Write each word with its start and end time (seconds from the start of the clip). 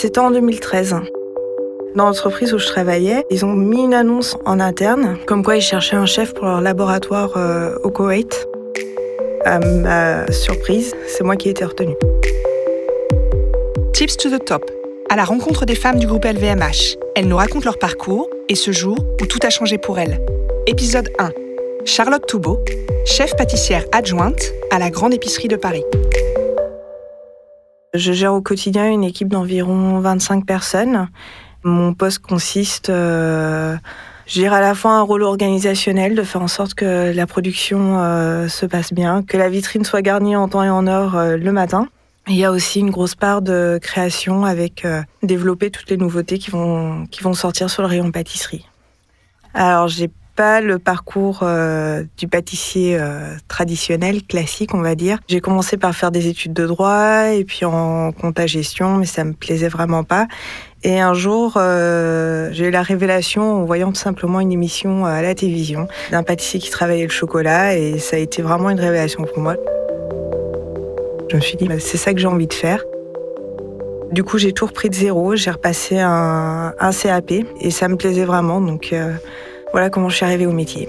C'était 0.00 0.20
en 0.20 0.30
2013. 0.30 0.96
Dans 1.94 2.06
l'entreprise 2.06 2.54
où 2.54 2.58
je 2.58 2.66
travaillais, 2.66 3.26
ils 3.28 3.44
ont 3.44 3.52
mis 3.52 3.82
une 3.82 3.92
annonce 3.92 4.34
en 4.46 4.58
interne, 4.58 5.18
comme 5.26 5.44
quoi 5.44 5.56
ils 5.56 5.62
cherchaient 5.62 5.96
un 5.96 6.06
chef 6.06 6.32
pour 6.32 6.46
leur 6.46 6.62
laboratoire 6.62 7.36
euh, 7.36 7.74
au 7.82 7.90
Koweït. 7.90 8.48
À 9.44 9.58
ma 9.58 10.32
surprise, 10.32 10.94
c'est 11.06 11.22
moi 11.22 11.36
qui 11.36 11.48
ai 11.48 11.50
été 11.50 11.66
retenue. 11.66 11.96
Tips 13.92 14.16
to 14.16 14.30
the 14.30 14.42
top, 14.42 14.70
à 15.10 15.16
la 15.16 15.24
rencontre 15.24 15.66
des 15.66 15.74
femmes 15.74 15.98
du 15.98 16.06
groupe 16.06 16.24
LVMH. 16.24 16.96
Elles 17.14 17.28
nous 17.28 17.36
racontent 17.36 17.66
leur 17.66 17.78
parcours 17.78 18.30
et 18.48 18.54
ce 18.54 18.72
jour 18.72 18.96
où 19.20 19.26
tout 19.26 19.40
a 19.42 19.50
changé 19.50 19.76
pour 19.76 19.98
elles. 19.98 20.18
Épisode 20.66 21.10
1. 21.18 21.28
Charlotte 21.84 22.26
Toubeau, 22.26 22.58
chef 23.04 23.36
pâtissière 23.36 23.84
adjointe 23.92 24.50
à 24.70 24.78
la 24.78 24.88
Grande 24.88 25.12
Épicerie 25.12 25.48
de 25.48 25.56
Paris. 25.56 25.84
Je 27.92 28.12
gère 28.12 28.34
au 28.34 28.40
quotidien 28.40 28.88
une 28.88 29.02
équipe 29.02 29.28
d'environ 29.28 29.98
25 29.98 30.46
personnes. 30.46 31.08
Mon 31.64 31.92
poste 31.92 32.20
consiste, 32.20 32.88
euh, 32.88 33.76
je 34.26 34.44
à 34.44 34.60
la 34.60 34.76
fois 34.76 34.92
un 34.92 35.02
rôle 35.02 35.24
organisationnel, 35.24 36.14
de 36.14 36.22
faire 36.22 36.40
en 36.40 36.48
sorte 36.48 36.74
que 36.74 37.12
la 37.12 37.26
production 37.26 38.00
euh, 38.00 38.46
se 38.46 38.64
passe 38.64 38.92
bien, 38.92 39.24
que 39.24 39.36
la 39.36 39.48
vitrine 39.48 39.84
soit 39.84 40.02
garnie 40.02 40.36
en 40.36 40.48
temps 40.48 40.62
et 40.62 40.70
en 40.70 40.86
heure 40.86 41.16
euh, 41.16 41.36
le 41.36 41.50
matin. 41.50 41.88
Il 42.28 42.36
y 42.36 42.44
a 42.44 42.52
aussi 42.52 42.78
une 42.78 42.90
grosse 42.90 43.16
part 43.16 43.42
de 43.42 43.80
création 43.82 44.44
avec 44.44 44.84
euh, 44.84 45.02
développer 45.24 45.72
toutes 45.72 45.90
les 45.90 45.96
nouveautés 45.96 46.38
qui 46.38 46.52
vont, 46.52 47.06
qui 47.10 47.24
vont 47.24 47.34
sortir 47.34 47.68
sur 47.68 47.82
le 47.82 47.88
rayon 47.88 48.12
pâtisserie. 48.12 48.64
Alors, 49.52 49.88
j'ai 49.88 50.08
pas 50.40 50.62
le 50.62 50.78
parcours 50.78 51.40
euh, 51.42 52.02
du 52.16 52.26
pâtissier 52.26 52.96
euh, 52.98 53.34
traditionnel, 53.46 54.22
classique, 54.22 54.72
on 54.72 54.80
va 54.80 54.94
dire. 54.94 55.18
J'ai 55.28 55.42
commencé 55.42 55.76
par 55.76 55.94
faire 55.94 56.10
des 56.10 56.28
études 56.28 56.54
de 56.54 56.66
droit 56.66 57.26
et 57.26 57.44
puis 57.44 57.66
en 57.66 58.10
compta 58.12 58.46
gestion, 58.46 58.96
mais 58.96 59.04
ça 59.04 59.22
me 59.24 59.34
plaisait 59.34 59.68
vraiment 59.68 60.02
pas. 60.02 60.28
Et 60.82 60.98
un 60.98 61.12
jour, 61.12 61.58
euh, 61.58 62.48
j'ai 62.52 62.68
eu 62.68 62.70
la 62.70 62.80
révélation 62.80 63.42
en 63.60 63.64
voyant 63.66 63.92
tout 63.92 64.00
simplement 64.00 64.40
une 64.40 64.50
émission 64.50 65.04
à 65.04 65.20
la 65.20 65.34
télévision 65.34 65.88
d'un 66.10 66.22
pâtissier 66.22 66.58
qui 66.58 66.70
travaillait 66.70 67.04
le 67.04 67.10
chocolat 67.10 67.76
et 67.76 67.98
ça 67.98 68.16
a 68.16 68.18
été 68.18 68.40
vraiment 68.40 68.70
une 68.70 68.80
révélation 68.80 69.24
pour 69.24 69.40
moi. 69.40 69.56
Je 71.28 71.36
me 71.36 71.42
suis 71.42 71.58
dit, 71.58 71.68
bah, 71.68 71.78
c'est 71.80 71.98
ça 71.98 72.14
que 72.14 72.18
j'ai 72.18 72.28
envie 72.28 72.46
de 72.46 72.54
faire. 72.54 72.82
Du 74.10 74.24
coup, 74.24 74.38
j'ai 74.38 74.54
tout 74.54 74.64
repris 74.64 74.88
de 74.88 74.94
zéro, 74.94 75.36
j'ai 75.36 75.50
repassé 75.50 75.98
un, 75.98 76.72
un, 76.80 76.92
CAP 76.92 77.30
et 77.60 77.70
ça 77.70 77.88
me 77.88 77.96
plaisait 77.96 78.24
vraiment. 78.24 78.62
Donc, 78.62 78.94
voilà 79.72 79.90
comment 79.90 80.08
je 80.08 80.16
suis 80.16 80.24
arrivée 80.24 80.46
au 80.46 80.52
métier. 80.52 80.88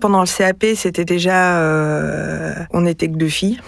Pendant 0.00 0.20
le 0.20 0.26
CAP, 0.26 0.66
c'était 0.76 1.06
déjà, 1.06 1.60
euh, 1.60 2.54
on 2.72 2.82
n'était 2.82 3.08
que 3.08 3.16
deux 3.16 3.28
filles. 3.28 3.58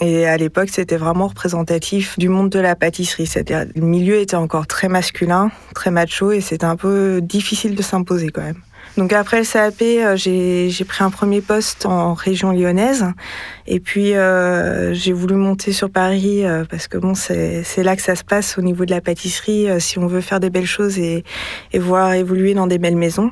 Et 0.00 0.26
à 0.26 0.36
l'époque, 0.36 0.70
c'était 0.70 0.96
vraiment 0.96 1.28
représentatif 1.28 2.18
du 2.18 2.28
monde 2.28 2.48
de 2.48 2.58
la 2.58 2.74
pâtisserie. 2.74 3.26
C'est-à-dire, 3.26 3.66
le 3.74 3.82
milieu 3.82 4.16
était 4.16 4.36
encore 4.36 4.66
très 4.66 4.88
masculin, 4.88 5.50
très 5.74 5.90
macho, 5.90 6.32
et 6.32 6.40
c'était 6.40 6.64
un 6.64 6.76
peu 6.76 7.20
difficile 7.22 7.74
de 7.74 7.82
s'imposer 7.82 8.30
quand 8.30 8.42
même. 8.42 8.62
Donc 8.96 9.12
après 9.12 9.38
le 9.38 9.44
CAP, 9.44 9.82
euh, 9.82 10.16
j'ai 10.16 10.84
pris 10.84 11.02
un 11.02 11.10
premier 11.10 11.40
poste 11.40 11.86
en 11.86 12.14
région 12.14 12.52
lyonnaise. 12.52 13.06
Et 13.66 13.80
puis 13.80 14.14
euh, 14.14 14.92
j'ai 14.92 15.12
voulu 15.12 15.34
monter 15.34 15.72
sur 15.72 15.90
Paris 15.90 16.44
euh, 16.44 16.64
parce 16.68 16.88
que 16.88 16.98
bon, 16.98 17.14
c'est 17.14 17.82
là 17.82 17.96
que 17.96 18.02
ça 18.02 18.16
se 18.16 18.24
passe 18.24 18.58
au 18.58 18.62
niveau 18.62 18.84
de 18.84 18.90
la 18.90 19.00
pâtisserie. 19.00 19.70
Euh, 19.70 19.78
si 19.78 19.98
on 19.98 20.06
veut 20.06 20.20
faire 20.20 20.40
des 20.40 20.50
belles 20.50 20.66
choses 20.66 20.98
et, 20.98 21.24
et 21.72 21.78
voir 21.78 22.12
évoluer 22.12 22.54
dans 22.54 22.66
des 22.66 22.78
belles 22.78 22.96
maisons. 22.96 23.30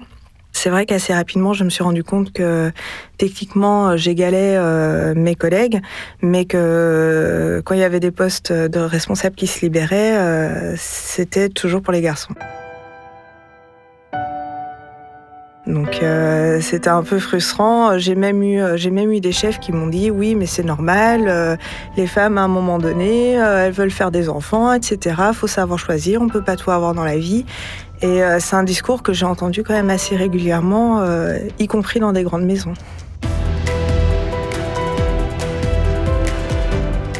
C'est 0.53 0.71
vrai 0.71 0.85
qu'assez 0.85 1.15
rapidement, 1.15 1.53
je 1.53 1.65
me 1.65 1.71
suis 1.71 1.83
rendu 1.83 2.05
compte 2.05 2.33
que 2.33 2.71
techniquement, 3.19 3.97
j'égalais 3.97 4.57
euh, 4.57 5.15
mes 5.15 5.35
collègues, 5.35 5.81
mais 6.23 6.45
que 6.45 7.63
quand 7.65 7.75
il 7.75 7.81
y 7.81 7.85
avait 7.85 8.01
des 8.01 8.11
postes 8.11 8.53
de 8.53 8.81
responsables 8.81 9.37
qui 9.37 9.47
se 9.47 9.61
libéraient, 9.61 10.19
euh, 10.19 10.75
c'était 10.77 11.49
toujours 11.49 11.83
pour 11.83 11.93
les 11.93 12.03
garçons. 12.03 12.35
Donc 15.71 16.03
euh, 16.03 16.61
c'était 16.61 16.91
un 16.91 17.03
peu 17.03 17.19
frustrant. 17.19 17.97
J'ai 17.99 18.15
même 18.15 18.43
eu, 18.43 18.61
euh, 18.61 18.77
j'ai 18.77 18.91
même 18.91 19.13
eu 19.13 19.21
des 19.21 19.33
chefs 19.33 19.61
qui 19.61 19.73
m'ont 19.73 19.87
dit 19.87 20.11
oui, 20.11 20.35
mais 20.35 20.47
c'est 20.47 20.65
normal. 20.65 21.27
Euh, 21.29 21.57
les 21.97 22.07
femmes 22.07 22.39
à 22.39 22.43
un 22.43 22.49
moment 22.49 22.79
donné, 22.79 23.33
elles 23.33 23.73
veulent 23.73 23.91
faire 23.91 24.11
des 24.11 24.29
enfants, 24.29 24.73
etc. 24.73 25.17
Faut 25.33 25.47
savoir 25.47 25.79
choisir. 25.79 26.21
On 26.21 26.29
peut 26.29 26.43
pas 26.43 26.57
tout 26.57 26.71
avoir 26.71 26.95
dans 26.95 27.05
la 27.05 27.17
vie. 27.17 27.45
Et 28.03 28.23
c'est 28.39 28.57
un 28.57 28.63
discours 28.63 29.03
que 29.03 29.13
j'ai 29.13 29.27
entendu 29.27 29.63
quand 29.63 29.75
même 29.75 29.91
assez 29.91 30.17
régulièrement, 30.17 31.05
y 31.59 31.67
compris 31.67 32.01
dans 32.01 32.13
des 32.13 32.23
grandes 32.23 32.45
maisons. 32.45 32.73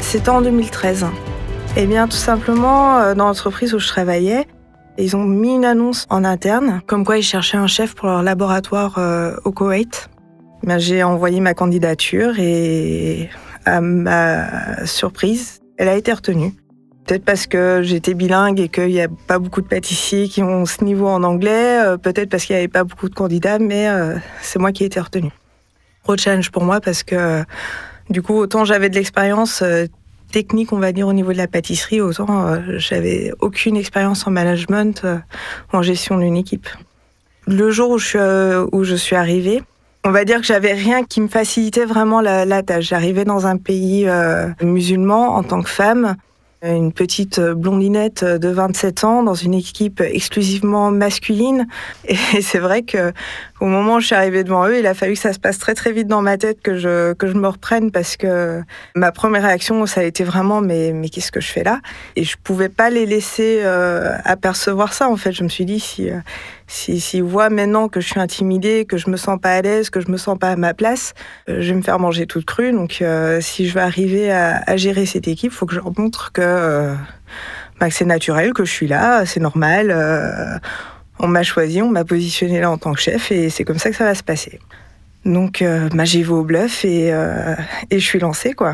C'était 0.01 0.29
en 0.29 0.41
2013. 0.41 1.05
Eh 1.77 1.85
bien, 1.85 2.07
tout 2.07 2.17
simplement, 2.17 3.13
dans 3.13 3.27
l'entreprise 3.27 3.75
où 3.75 3.79
je 3.79 3.87
travaillais, 3.87 4.47
ils 4.97 5.15
ont 5.15 5.23
mis 5.23 5.55
une 5.55 5.65
annonce 5.65 6.05
en 6.09 6.23
interne, 6.23 6.81
comme 6.85 7.05
quoi 7.05 7.17
ils 7.17 7.23
cherchaient 7.23 7.57
un 7.57 7.67
chef 7.67 7.95
pour 7.95 8.07
leur 8.07 8.23
laboratoire 8.23 8.97
euh, 8.97 9.35
au 9.45 9.51
Koweït. 9.51 10.09
Ben, 10.63 10.77
j'ai 10.77 11.03
envoyé 11.03 11.39
ma 11.39 11.53
candidature 11.53 12.39
et 12.39 13.29
à 13.65 13.81
ma 13.81 14.85
surprise, 14.85 15.59
elle 15.77 15.87
a 15.87 15.95
été 15.95 16.13
retenue. 16.13 16.53
Peut-être 17.05 17.25
parce 17.25 17.47
que 17.47 17.81
j'étais 17.83 18.13
bilingue 18.13 18.59
et 18.59 18.69
qu'il 18.69 18.87
n'y 18.87 19.01
a 19.01 19.07
pas 19.27 19.39
beaucoup 19.39 19.61
de 19.61 19.67
pâtissiers 19.67 20.27
qui 20.27 20.43
ont 20.43 20.65
ce 20.65 20.83
niveau 20.83 21.07
en 21.07 21.23
anglais, 21.23 21.83
euh, 21.83 21.97
peut-être 21.97 22.29
parce 22.29 22.45
qu'il 22.45 22.55
n'y 22.55 22.59
avait 22.59 22.67
pas 22.67 22.83
beaucoup 22.83 23.09
de 23.09 23.15
candidats, 23.15 23.59
mais 23.59 23.89
euh, 23.89 24.17
c'est 24.41 24.59
moi 24.59 24.71
qui 24.71 24.83
ai 24.83 24.85
été 24.85 24.99
retenue. 24.99 25.31
Gros 26.03 26.17
challenge 26.17 26.51
pour 26.51 26.63
moi 26.63 26.79
parce 26.79 27.03
que 27.03 27.43
du 28.09 28.21
coup, 28.21 28.35
autant 28.35 28.65
j'avais 28.65 28.89
de 28.89 28.95
l'expérience 28.95 29.63
technique, 30.31 30.73
on 30.73 30.79
va 30.79 30.91
dire, 30.91 31.07
au 31.07 31.13
niveau 31.13 31.31
de 31.31 31.37
la 31.37 31.47
pâtisserie, 31.47 32.01
autant 32.01 32.47
euh, 32.47 32.59
j'avais 32.77 33.31
aucune 33.39 33.77
expérience 33.77 34.25
en 34.25 34.31
management, 34.31 35.01
euh, 35.03 35.17
en 35.73 35.81
gestion 35.81 36.17
d'une 36.17 36.37
équipe. 36.37 36.67
Le 37.47 37.71
jour 37.71 37.91
où 37.91 37.97
je 37.97 38.07
suis, 38.07 38.19
euh, 38.19 38.65
où 38.71 38.83
je 38.83 38.95
suis 38.95 39.15
arrivée, 39.15 39.61
on 40.03 40.11
va 40.11 40.25
dire 40.25 40.37
que 40.39 40.45
j'avais 40.45 40.73
rien 40.73 41.03
qui 41.03 41.21
me 41.21 41.27
facilitait 41.27 41.85
vraiment 41.85 42.21
la, 42.21 42.45
la 42.45 42.63
tâche. 42.63 42.85
J'arrivais 42.85 43.25
dans 43.25 43.45
un 43.45 43.57
pays 43.57 44.07
euh, 44.07 44.47
musulman 44.61 45.35
en 45.35 45.43
tant 45.43 45.61
que 45.61 45.69
femme, 45.69 46.15
une 46.63 46.91
petite 46.91 47.39
blondinette 47.39 48.23
de 48.23 48.49
27 48.49 49.03
ans 49.03 49.23
dans 49.23 49.33
une 49.33 49.53
équipe 49.53 50.01
exclusivement 50.01 50.91
masculine. 50.91 51.67
Et 52.07 52.15
c'est 52.41 52.59
vrai 52.59 52.83
que 52.83 53.11
au 53.61 53.67
moment 53.67 53.95
où 53.95 53.99
je 53.99 54.07
suis 54.07 54.15
arrivée 54.15 54.43
devant 54.43 54.67
eux, 54.67 54.79
il 54.79 54.87
a 54.87 54.93
fallu 54.95 55.13
que 55.13 55.19
ça 55.19 55.33
se 55.33 55.39
passe 55.39 55.59
très 55.59 55.75
très 55.75 55.91
vite 55.91 56.07
dans 56.07 56.21
ma 56.21 56.37
tête 56.37 56.61
que 56.61 56.75
je 56.77 57.13
que 57.13 57.27
je 57.27 57.33
me 57.33 57.47
reprenne 57.47 57.91
parce 57.91 58.17
que 58.17 58.61
ma 58.95 59.11
première 59.11 59.43
réaction 59.43 59.85
ça 59.85 60.01
a 60.01 60.03
été 60.03 60.23
vraiment 60.23 60.61
mais 60.61 60.91
mais 60.93 61.09
qu'est-ce 61.09 61.31
que 61.31 61.39
je 61.39 61.47
fais 61.47 61.63
là? 61.63 61.79
Et 62.15 62.23
je 62.23 62.37
pouvais 62.43 62.69
pas 62.69 62.89
les 62.89 63.05
laisser 63.05 63.61
euh, 63.63 64.17
apercevoir 64.25 64.93
ça 64.93 65.09
en 65.09 65.15
fait. 65.15 65.31
Je 65.31 65.43
me 65.43 65.49
suis 65.49 65.65
dit 65.65 65.79
si 65.79 66.09
euh, 66.09 66.17
si 66.65 66.99
s'ils 66.99 67.23
voient 67.23 67.49
maintenant 67.49 67.87
que 67.87 68.01
je 68.01 68.07
suis 68.07 68.19
intimidée, 68.19 68.85
que 68.85 68.97
je 68.97 69.09
me 69.09 69.17
sens 69.17 69.39
pas 69.39 69.51
à 69.51 69.61
l'aise, 69.61 69.89
que 69.89 69.99
je 69.99 70.09
me 70.09 70.17
sens 70.17 70.39
pas 70.39 70.49
à 70.49 70.55
ma 70.55 70.73
place, 70.73 71.13
euh, 71.49 71.61
je 71.61 71.69
vais 71.69 71.75
me 71.75 71.83
faire 71.83 71.99
manger 71.99 72.25
toute 72.25 72.45
crue. 72.45 72.71
Donc 72.71 73.01
euh, 73.01 73.41
si 73.41 73.67
je 73.67 73.73
veux 73.75 73.81
arriver 73.81 74.31
à, 74.31 74.63
à, 74.65 74.77
gérer 74.77 75.05
cette 75.05 75.27
équipe, 75.27 75.51
faut 75.51 75.65
que 75.65 75.75
je 75.75 75.79
leur 75.79 75.91
montre 75.99 76.31
que, 76.31 76.41
euh, 76.41 76.95
bah, 77.79 77.89
que 77.89 77.93
c'est 77.93 78.05
naturel, 78.05 78.53
que 78.53 78.65
je 78.65 78.71
suis 78.71 78.87
là, 78.87 79.25
c'est 79.25 79.39
normal. 79.39 79.91
On 81.23 81.27
m'a 81.27 81.43
choisi, 81.43 81.81
on 81.81 81.89
m'a 81.89 82.03
positionné 82.03 82.59
là 82.59 82.71
en 82.71 82.77
tant 82.77 82.93
que 82.93 82.99
chef 82.99 83.31
et 83.31 83.49
c'est 83.51 83.63
comme 83.63 83.77
ça 83.77 83.91
que 83.91 83.95
ça 83.95 84.05
va 84.05 84.15
se 84.15 84.23
passer. 84.23 84.59
Donc 85.23 85.61
euh, 85.61 85.87
bah, 85.93 86.03
j'ai 86.03 86.23
vu 86.23 86.31
au 86.31 86.43
bluff 86.43 86.83
et, 86.83 87.13
euh, 87.13 87.55
et 87.91 87.99
je 87.99 88.05
suis 88.05 88.19
lancée 88.19 88.53
quoi. 88.53 88.73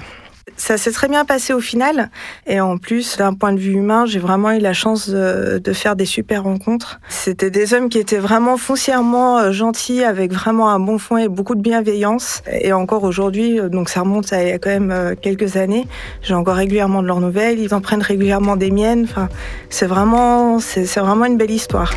Ça 0.56 0.78
s'est 0.78 0.91
très 0.91 1.08
bien 1.08 1.25
passé 1.25 1.53
au 1.53 1.59
final. 1.59 2.09
Et 2.47 2.62
en 2.62 2.78
plus, 2.78 3.18
d'un 3.18 3.34
point 3.34 3.52
de 3.52 3.59
vue 3.59 3.74
humain, 3.74 4.06
j'ai 4.06 4.19
vraiment 4.19 4.52
eu 4.52 4.59
la 4.59 4.74
chance 4.74 5.09
de, 5.09 5.62
faire 5.74 5.96
des 5.96 6.06
super 6.06 6.44
rencontres. 6.44 7.00
C'était 7.09 7.52
des 7.52 7.74
hommes 7.74 7.90
qui 7.90 8.00
étaient 8.00 8.18
vraiment 8.18 8.58
foncièrement 8.58 9.38
euh, 9.38 9.52
gentils, 9.52 10.03
avec 10.03 10.31
vraiment 10.31 10.69
un 10.69 10.79
bon 10.79 10.97
fond 10.97 11.18
et 11.18 11.28
beaucoup 11.28 11.53
de 11.53 11.62
bienveillance. 11.62 12.41
Et 12.62 12.72
encore 12.74 13.03
aujourd'hui, 13.03 13.59
euh, 13.59 13.70
donc 13.70 13.90
ça 13.90 14.02
remonte 14.02 14.32
à 14.32 14.41
il 14.41 14.50
y 14.50 14.52
a 14.52 14.58
quand 14.58 14.70
même 14.70 15.16
quelques 15.22 15.58
années, 15.58 15.85
j'ai 16.22 16.34
encore 16.34 16.55
régulièrement 16.55 17.02
de 17.02 17.08
leurs 17.08 17.20
nouvelles. 17.20 17.59
Ils 17.59 17.73
en 17.73 17.82
prennent 17.82 18.02
régulièrement 18.02 18.55
des 18.55 18.72
miennes. 18.72 19.03
Enfin, 19.03 19.29
c'est 19.70 19.85
vraiment, 19.85 20.59
c'est 20.59 20.85
vraiment 21.00 21.26
une 21.26 21.38
belle 21.38 21.52
histoire. 21.52 21.91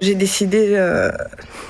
J'ai 0.00 0.14
décidé 0.14 0.74
euh, 0.74 1.10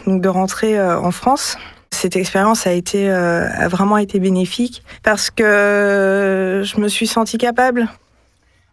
de 0.07 0.29
rentrer 0.29 0.79
euh, 0.79 0.99
en 0.99 1.11
France. 1.11 1.57
Cette 1.91 2.17
expérience 2.17 2.67
a 2.67 2.73
été 2.73 3.11
euh, 3.11 3.49
a 3.51 3.69
vraiment 3.69 3.97
été 3.97 4.21
bénéfique 4.21 4.83
parce 5.03 5.31
que 5.31 6.63
je 6.65 6.81
me 6.81 6.89
suis 6.89 7.07
sentie 7.07 7.39
capable. 7.39 7.89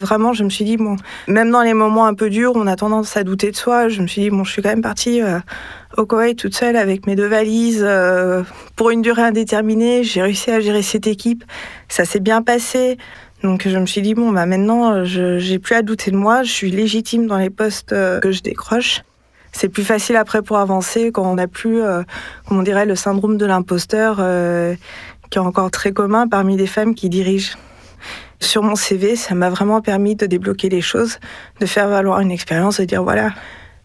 Vraiment, 0.02 0.34
je 0.34 0.44
me 0.44 0.50
suis 0.50 0.66
dit 0.66 0.76
bon, 0.76 0.98
même 1.30 1.52
dans 1.52 1.62
les 1.62 1.74
moments 1.74 2.06
un 2.06 2.14
peu 2.16 2.30
durs, 2.30 2.52
on 2.56 2.68
a 2.68 2.76
tendance 2.76 3.16
à 3.16 3.24
douter 3.24 3.52
de 3.52 3.56
soi. 3.56 3.88
Je 3.88 4.02
me 4.02 4.08
suis 4.08 4.24
dit 4.24 4.30
bon, 4.30 4.44
je 4.44 4.52
suis 4.52 4.62
quand 4.62 4.70
même 4.70 4.82
partie 4.82 5.22
euh, 5.22 5.40
au 5.96 6.06
Koweït 6.06 6.38
toute 6.38 6.54
seule 6.54 6.76
avec 6.76 7.08
mes 7.08 7.16
deux 7.16 7.28
valises 7.28 7.84
euh, 7.88 8.44
pour 8.76 8.90
une 8.90 9.02
durée 9.02 9.22
indéterminée. 9.22 10.04
J'ai 10.04 10.22
réussi 10.22 10.52
à 10.52 10.60
gérer 10.60 10.82
cette 10.82 11.08
équipe. 11.08 11.46
Ça 11.88 12.04
s'est 12.04 12.20
bien 12.20 12.42
passé. 12.42 12.98
Donc 13.42 13.66
je 13.66 13.78
me 13.78 13.86
suis 13.86 14.02
dit 14.02 14.16
bon, 14.16 14.32
bah 14.32 14.46
maintenant, 14.46 15.06
j'ai 15.06 15.60
plus 15.60 15.76
à 15.76 15.82
douter 15.82 16.12
de 16.12 16.18
moi. 16.18 16.44
Je 16.44 16.52
suis 16.52 16.72
légitime 16.72 17.26
dans 17.28 17.38
les 17.38 17.50
postes 17.50 17.94
euh, 17.94 18.20
que 18.20 18.34
je 18.34 18.42
décroche 18.42 19.02
c'est 19.56 19.70
plus 19.70 19.86
facile 19.86 20.18
après 20.18 20.42
pour 20.42 20.58
avancer 20.58 21.14
quand 21.14 21.24
on 21.24 21.36
n'a 21.36 21.48
plus, 21.48 21.82
euh, 21.82 22.04
comme 22.46 22.60
on 22.60 22.64
dirait, 22.64 22.86
le 22.86 22.96
syndrome 22.96 23.38
de 23.38 23.46
l'imposteur 23.46 24.18
euh, 24.20 24.76
qui 25.30 25.38
est 25.38 25.42
encore 25.42 25.72
très 25.72 25.94
commun 25.94 26.28
parmi 26.28 26.58
les 26.58 26.68
femmes 26.68 26.94
qui 26.94 27.08
dirigent. 27.08 27.58
Sur 28.42 28.64
mon 28.64 28.76
CV, 28.76 29.16
ça 29.16 29.34
m'a 29.34 29.50
vraiment 29.50 29.80
permis 29.80 30.16
de 30.16 30.26
débloquer 30.26 30.68
les 30.68 30.82
choses, 30.82 31.20
de 31.62 31.66
faire 31.66 31.88
valoir 31.88 32.20
une 32.20 32.32
expérience, 32.32 32.82
de 32.82 32.86
dire 32.86 33.02
voilà, 33.02 33.32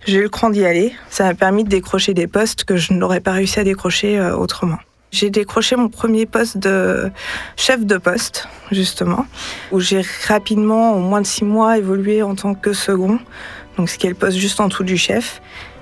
j'ai 0.07 0.19
eu 0.19 0.23
le 0.23 0.29
cran 0.29 0.51
d'y 0.51 0.65
aller. 0.65 0.93
Ça 1.09 1.23
m'a 1.23 1.35
permis 1.35 1.63
de 1.63 1.69
décrocher 1.69 2.15
des 2.15 2.27
postes 2.27 2.65
que 2.65 2.77
je 2.77 2.93
n'aurais 2.93 3.21
pas 3.21 3.33
réussi 3.33 3.61
à 3.61 3.65
décrocher 3.65 4.19
euh, 4.19 4.37
autrement. 4.37 4.79
J'ai 5.13 5.31
décroché 5.31 5.77
mon 5.77 5.89
premier 5.89 6.27
poste 6.27 6.59
de 6.59 7.11
chef 7.57 7.85
de 7.85 7.97
poste, 7.97 8.49
justement, 8.73 9.27
où 9.71 9.79
j'ai 9.79 10.03
rapidement, 10.27 10.95
en 10.95 10.99
moins 10.99 11.21
de 11.21 11.27
six 11.27 11.45
mois, 11.45 11.79
évolué 11.79 12.23
en 12.23 12.35
tant 12.35 12.55
que 12.55 12.73
second, 12.73 13.19
donc 13.77 13.89
ce 13.89 13.99
qui 13.99 14.07
est 14.07 14.11
le 14.11 14.17
poste 14.17 14.37
juste 14.37 14.61
en 14.61 14.69
dessous 14.69 14.85
du 14.85 14.97
chef. 14.97 15.41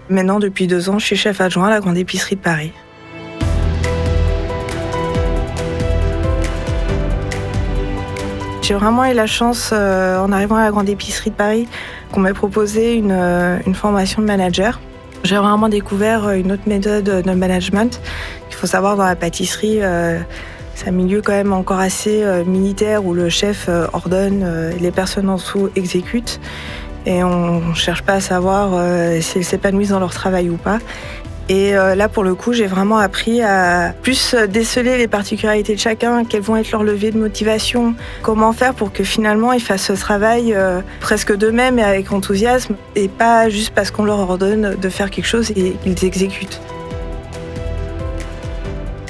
Maintenant, 0.09 0.39
depuis 0.39 0.67
deux 0.67 0.89
ans, 0.89 0.99
je 0.99 1.07
suis 1.07 1.17
chef 1.17 1.41
adjoint 1.41 1.67
à 1.67 1.71
la 1.71 1.81
grande 1.81 1.97
épicerie 1.97 2.37
de 2.37 2.41
Paris. 2.41 2.73
J'ai 8.63 8.75
vraiment 8.75 9.05
eu 9.07 9.15
la 9.15 9.27
chance, 9.27 9.71
euh, 9.73 10.19
en 10.19 10.31
arrivant 10.31 10.57
à 10.57 10.65
la 10.65 10.71
grande 10.71 10.89
épicerie 10.89 11.31
de 11.31 11.37
Paris, 11.37 11.69
qu'on 12.13 12.21
m'ait 12.21 12.35
proposé 12.35 12.95
une, 12.95 13.13
euh, 13.13 13.59
une 13.67 13.75
formation 13.75 14.21
de 14.21 14.27
manager. 14.27 14.81
J'ai 15.25 15.37
vraiment 15.37 15.69
découvert 15.69 16.31
une 16.31 16.53
autre 16.53 16.63
méthode 16.67 17.05
de 17.05 17.33
management 17.33 18.01
il 18.59 18.63
faut 18.63 18.67
savoir, 18.67 18.97
dans 18.97 19.05
la 19.05 19.15
pâtisserie, 19.15 19.79
euh, 19.83 20.19
c'est 20.75 20.89
un 20.89 20.93
milieu 20.93 21.23
quand 21.23 21.33
même 21.33 21.53
encore 21.53 21.79
assez 21.79 22.25
euh, 22.25 22.45
militaire 22.45 23.05
où 23.05 23.15
le 23.15 23.29
chef 23.29 23.67
euh, 23.69 23.87
ordonne, 23.93 24.45
les 24.81 24.91
personnes 24.91 25.29
en 25.29 25.37
dessous 25.37 25.71
exécutent. 25.77 26.41
Et 27.11 27.25
on 27.25 27.61
ne 27.61 27.75
cherche 27.75 28.03
pas 28.03 28.13
à 28.15 28.21
savoir 28.21 28.79
si 29.23 29.39
elles 29.39 29.45
s'épanouissent 29.45 29.89
dans 29.89 29.99
leur 29.99 30.13
travail 30.13 30.51
ou 30.51 30.57
pas. 30.57 30.79
Et 31.49 31.73
là, 31.73 32.11
pour 32.11 32.23
le 32.23 32.35
coup, 32.35 32.53
j'ai 32.53 32.67
vraiment 32.67 32.99
appris 32.99 33.41
à 33.41 33.95
plus 34.03 34.35
déceler 34.35 34.99
les 34.99 35.09
particularités 35.09 35.75
de 35.75 35.81
chacun, 35.81 36.27
quels 36.27 36.43
vont 36.43 36.59
être 36.59 36.71
leurs 36.71 36.85
leviers 36.85 37.11
de 37.11 37.19
motivation, 37.19 37.95
comment 38.21 38.53
faire 38.53 38.75
pour 38.75 38.93
que 38.93 39.05
finalement 39.05 39.55
ils 39.55 39.63
fassent 39.63 39.87
ce 39.87 39.95
travail 39.95 40.55
presque 41.01 41.35
d'eux-mêmes 41.35 41.79
et 41.79 41.85
avec 41.85 42.13
enthousiasme, 42.13 42.75
et 42.95 43.09
pas 43.09 43.49
juste 43.49 43.73
parce 43.75 43.91
qu'on 43.91 44.05
leur 44.05 44.19
ordonne 44.19 44.77
de 44.79 44.89
faire 44.91 45.09
quelque 45.11 45.25
chose 45.25 45.51
et 45.53 45.73
qu'ils 45.83 46.05
exécutent. 46.05 46.61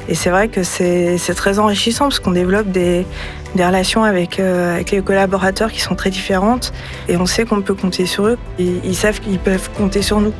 Et 0.08 0.14
c'est 0.14 0.30
vrai 0.30 0.48
que 0.48 0.62
c'est 0.62 1.18
très 1.36 1.58
enrichissant 1.58 2.06
parce 2.06 2.18
qu'on 2.18 2.30
développe 2.30 2.68
des, 2.68 3.06
relations 3.54 4.04
avec, 4.04 4.40
euh, 4.40 4.74
avec 4.74 4.90
les 4.90 5.02
collaborateurs 5.02 5.70
qui 5.70 5.80
sont 5.80 5.94
très 5.94 6.10
différentes 6.10 6.72
et 7.08 7.16
on 7.16 7.26
sait 7.26 7.44
qu'on 7.44 7.60
peut 7.60 7.74
compter 7.74 8.06
sur 8.06 8.26
eux. 8.26 8.38
Et 8.58 8.72
ils 8.84 8.96
savent 8.96 9.20
qu'ils 9.20 9.38
peuvent 9.38 9.70
compter 9.76 10.00
sur 10.00 10.20
nous. 10.20 10.32